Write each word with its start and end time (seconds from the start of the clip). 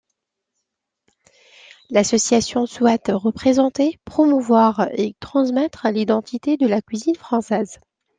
L’association 1.91 2.65
souhaite 2.65 3.09
représenter, 3.13 3.99
promouvoir 4.03 4.87
et 4.93 5.13
transmettre 5.19 5.87
l’identité 5.91 6.57
de 6.57 6.65
la 6.65 6.81
cuisine 6.81 7.15
française. 7.15 7.79